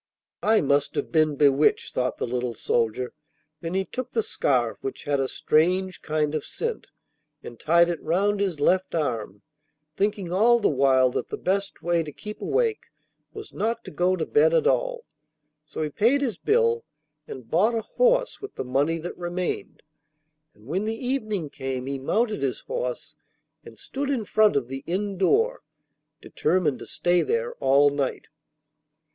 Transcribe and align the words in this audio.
'I 0.41 0.61
must 0.61 0.95
have 0.95 1.11
been 1.11 1.35
bewitched,' 1.35 1.93
thought 1.93 2.17
the 2.17 2.25
little 2.25 2.55
soldier. 2.55 3.13
Then 3.59 3.75
he 3.75 3.85
took 3.85 4.13
the 4.13 4.23
scarf, 4.23 4.79
which 4.81 5.03
had 5.03 5.19
a 5.19 5.27
strange 5.27 6.01
kind 6.01 6.33
of 6.33 6.43
scent, 6.43 6.89
and 7.43 7.59
tied 7.59 7.87
it 7.87 8.01
round 8.01 8.39
his 8.39 8.59
left 8.59 8.95
arm, 8.95 9.43
thinking 9.95 10.33
all 10.33 10.59
the 10.59 10.67
while 10.71 11.11
that 11.11 11.27
the 11.27 11.37
best 11.37 11.83
way 11.83 12.01
to 12.01 12.11
keep 12.11 12.41
awake 12.41 12.85
was 13.31 13.53
not 13.53 13.83
to 13.83 13.91
go 13.91 14.15
to 14.15 14.25
bed 14.25 14.55
at 14.55 14.65
all. 14.65 15.05
So 15.63 15.83
he 15.83 15.89
paid 15.91 16.21
his 16.21 16.35
bill, 16.35 16.83
and 17.27 17.47
bought 17.47 17.75
a 17.75 17.83
horse 17.83 18.41
with 18.41 18.55
the 18.55 18.65
money 18.65 18.97
that 18.97 19.15
remained, 19.15 19.83
and 20.55 20.65
when 20.65 20.85
the 20.85 20.95
evening 20.97 21.51
came 21.51 21.85
he 21.85 21.99
mounted 21.99 22.41
his 22.41 22.61
horse 22.61 23.13
and 23.63 23.77
stood 23.77 24.09
in 24.09 24.25
front 24.25 24.55
of 24.55 24.67
the 24.67 24.83
inn 24.87 25.19
door, 25.19 25.61
determined 26.23 26.79
to 26.79 26.87
stay 26.87 27.21
there 27.21 27.53
all 27.59 27.91
night. 27.91 28.29